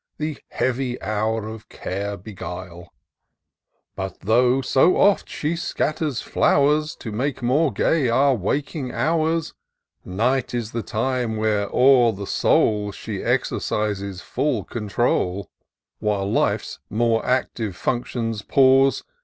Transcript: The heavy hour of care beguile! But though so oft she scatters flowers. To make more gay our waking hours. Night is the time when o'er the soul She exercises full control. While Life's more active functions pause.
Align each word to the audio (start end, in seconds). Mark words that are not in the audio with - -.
The 0.17 0.39
heavy 0.49 0.99
hour 0.99 1.47
of 1.47 1.69
care 1.69 2.17
beguile! 2.17 2.91
But 3.95 4.21
though 4.21 4.61
so 4.61 4.97
oft 4.97 5.29
she 5.29 5.55
scatters 5.55 6.21
flowers. 6.23 6.95
To 6.95 7.11
make 7.11 7.43
more 7.43 7.71
gay 7.71 8.09
our 8.09 8.33
waking 8.33 8.91
hours. 8.91 9.53
Night 10.03 10.55
is 10.55 10.71
the 10.71 10.81
time 10.81 11.37
when 11.37 11.67
o'er 11.71 12.13
the 12.13 12.25
soul 12.25 12.91
She 12.91 13.21
exercises 13.21 14.21
full 14.21 14.63
control. 14.63 15.51
While 15.99 16.31
Life's 16.31 16.79
more 16.89 17.23
active 17.23 17.75
functions 17.75 18.41
pause. 18.41 19.03